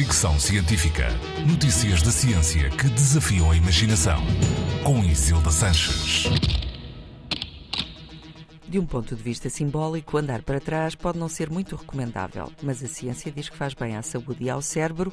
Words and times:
Fricção 0.00 0.40
Científica. 0.40 1.08
Notícias 1.46 2.00
da 2.00 2.10
ciência 2.10 2.70
que 2.70 2.88
desafiam 2.88 3.50
a 3.50 3.54
imaginação. 3.54 4.18
Com 4.82 5.04
Isilda 5.04 5.50
Sanches. 5.50 6.24
De 8.66 8.78
um 8.78 8.86
ponto 8.86 9.14
de 9.14 9.22
vista 9.22 9.50
simbólico, 9.50 10.16
andar 10.16 10.40
para 10.40 10.58
trás 10.58 10.94
pode 10.94 11.18
não 11.18 11.28
ser 11.28 11.50
muito 11.50 11.76
recomendável, 11.76 12.50
mas 12.62 12.82
a 12.82 12.88
ciência 12.88 13.30
diz 13.30 13.50
que 13.50 13.56
faz 13.58 13.74
bem 13.74 13.94
à 13.94 14.00
saúde 14.00 14.42
e 14.42 14.48
ao 14.48 14.62
cérebro, 14.62 15.12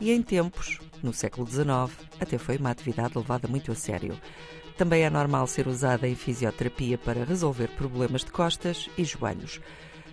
e 0.00 0.12
em 0.12 0.22
tempos, 0.22 0.78
no 1.02 1.12
século 1.12 1.44
XIX, 1.44 1.92
até 2.20 2.38
foi 2.38 2.58
uma 2.58 2.70
atividade 2.70 3.18
levada 3.18 3.48
muito 3.48 3.72
a 3.72 3.74
sério. 3.74 4.16
Também 4.76 5.02
é 5.02 5.10
normal 5.10 5.48
ser 5.48 5.66
usada 5.66 6.06
em 6.06 6.14
fisioterapia 6.14 6.96
para 6.96 7.24
resolver 7.24 7.70
problemas 7.70 8.22
de 8.22 8.30
costas 8.30 8.88
e 8.96 9.02
joelhos. 9.02 9.60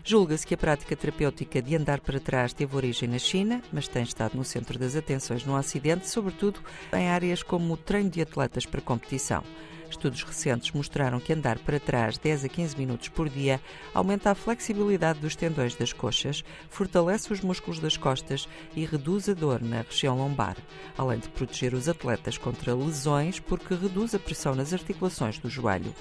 Julga-se 0.07 0.45
que 0.45 0.53
a 0.53 0.57
prática 0.57 0.95
terapêutica 0.95 1.59
de 1.59 1.75
andar 1.75 1.99
para 1.99 2.19
trás 2.19 2.53
teve 2.53 2.75
origem 2.75 3.09
na 3.09 3.17
China, 3.17 3.59
mas 3.73 3.87
tem 3.87 4.03
estado 4.03 4.37
no 4.37 4.43
centro 4.43 4.77
das 4.77 4.95
atenções 4.95 5.43
no 5.43 5.57
Ocidente, 5.57 6.07
sobretudo 6.07 6.59
em 6.93 7.09
áreas 7.09 7.41
como 7.41 7.73
o 7.73 7.77
treino 7.77 8.11
de 8.11 8.21
atletas 8.21 8.67
para 8.67 8.81
competição. 8.81 9.43
Estudos 9.89 10.21
recentes 10.21 10.71
mostraram 10.73 11.19
que 11.19 11.33
andar 11.33 11.57
para 11.57 11.79
trás 11.79 12.19
10 12.19 12.45
a 12.45 12.49
15 12.49 12.77
minutos 12.77 13.09
por 13.09 13.27
dia 13.27 13.59
aumenta 13.95 14.29
a 14.29 14.35
flexibilidade 14.35 15.19
dos 15.19 15.35
tendões 15.35 15.73
das 15.73 15.91
coxas, 15.91 16.43
fortalece 16.69 17.33
os 17.33 17.41
músculos 17.41 17.79
das 17.79 17.97
costas 17.97 18.47
e 18.75 18.85
reduz 18.85 19.27
a 19.27 19.33
dor 19.33 19.59
na 19.59 19.81
região 19.81 20.15
lombar, 20.15 20.55
além 20.95 21.17
de 21.17 21.29
proteger 21.29 21.73
os 21.73 21.89
atletas 21.89 22.37
contra 22.37 22.75
lesões 22.75 23.39
porque 23.39 23.73
reduz 23.73 24.13
a 24.13 24.19
pressão 24.19 24.53
nas 24.53 24.71
articulações 24.71 25.39
do 25.39 25.49
joelho. 25.49 25.95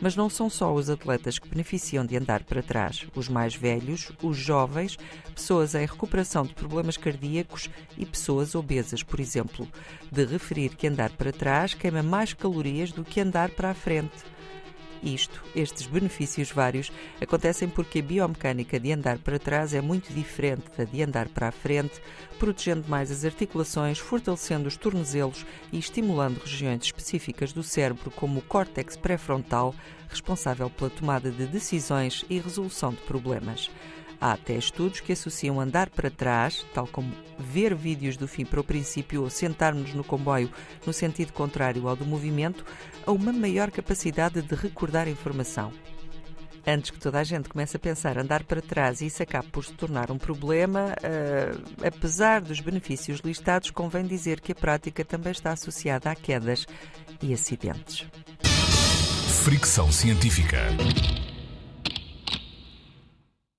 Mas 0.00 0.14
não 0.14 0.30
são 0.30 0.48
só 0.48 0.72
os 0.72 0.88
atletas 0.88 1.38
que 1.38 1.48
beneficiam 1.48 2.06
de 2.06 2.16
andar 2.16 2.44
para 2.44 2.62
trás. 2.62 3.06
Os 3.14 3.28
mais 3.28 3.54
velhos, 3.54 4.12
os 4.22 4.36
jovens, 4.36 4.96
pessoas 5.34 5.74
em 5.74 5.86
recuperação 5.86 6.44
de 6.44 6.54
problemas 6.54 6.96
cardíacos 6.96 7.68
e 7.96 8.06
pessoas 8.06 8.54
obesas, 8.54 9.02
por 9.02 9.18
exemplo. 9.18 9.68
De 10.10 10.24
referir 10.24 10.76
que 10.76 10.86
andar 10.86 11.10
para 11.10 11.32
trás 11.32 11.74
queima 11.74 12.02
mais 12.02 12.32
calorias 12.32 12.92
do 12.92 13.04
que 13.04 13.20
andar 13.20 13.50
para 13.50 13.70
a 13.70 13.74
frente. 13.74 14.37
Isto, 15.02 15.42
estes 15.54 15.86
benefícios 15.86 16.50
vários, 16.50 16.90
acontecem 17.20 17.68
porque 17.68 18.00
a 18.00 18.02
biomecânica 18.02 18.80
de 18.80 18.92
andar 18.92 19.18
para 19.18 19.38
trás 19.38 19.72
é 19.74 19.80
muito 19.80 20.12
diferente 20.12 20.64
da 20.76 20.84
de 20.84 21.02
andar 21.02 21.28
para 21.28 21.48
a 21.48 21.52
frente, 21.52 22.00
protegendo 22.38 22.88
mais 22.88 23.10
as 23.10 23.24
articulações, 23.24 23.98
fortalecendo 23.98 24.68
os 24.68 24.76
tornozelos 24.76 25.46
e 25.72 25.78
estimulando 25.78 26.38
regiões 26.38 26.84
específicas 26.84 27.52
do 27.52 27.62
cérebro, 27.62 28.10
como 28.10 28.40
o 28.40 28.42
córtex 28.42 28.96
pré-frontal, 28.96 29.74
responsável 30.08 30.70
pela 30.70 30.90
tomada 30.90 31.30
de 31.30 31.46
decisões 31.46 32.24
e 32.28 32.38
resolução 32.38 32.90
de 32.90 33.00
problemas. 33.02 33.70
Há 34.20 34.32
até 34.32 34.54
estudos 34.54 35.00
que 35.00 35.12
associam 35.12 35.60
andar 35.60 35.90
para 35.90 36.10
trás, 36.10 36.66
tal 36.74 36.86
como 36.88 37.12
ver 37.38 37.74
vídeos 37.74 38.16
do 38.16 38.26
fim 38.26 38.44
para 38.44 38.60
o 38.60 38.64
princípio 38.64 39.22
ou 39.22 39.30
sentarmos 39.30 39.94
no 39.94 40.02
comboio 40.02 40.50
no 40.84 40.92
sentido 40.92 41.32
contrário 41.32 41.88
ao 41.88 41.94
do 41.94 42.04
movimento, 42.04 42.64
a 43.06 43.12
uma 43.12 43.32
maior 43.32 43.70
capacidade 43.70 44.42
de 44.42 44.54
recordar 44.54 45.06
informação. 45.06 45.72
Antes 46.66 46.90
que 46.90 46.98
toda 46.98 47.20
a 47.20 47.24
gente 47.24 47.48
comece 47.48 47.76
a 47.76 47.80
pensar 47.80 48.18
andar 48.18 48.44
para 48.44 48.60
trás 48.60 49.00
e 49.00 49.06
isso 49.06 49.22
acabe 49.22 49.48
por 49.48 49.64
se 49.64 49.72
tornar 49.72 50.10
um 50.10 50.18
problema, 50.18 50.94
uh, 50.98 51.86
apesar 51.86 52.42
dos 52.42 52.60
benefícios 52.60 53.20
listados, 53.20 53.70
convém 53.70 54.04
dizer 54.04 54.40
que 54.40 54.52
a 54.52 54.54
prática 54.54 55.04
também 55.04 55.32
está 55.32 55.52
associada 55.52 56.10
a 56.10 56.14
quedas 56.14 56.66
e 57.22 57.32
acidentes. 57.32 58.06
Fricção 59.44 59.90
científica. 59.90 60.58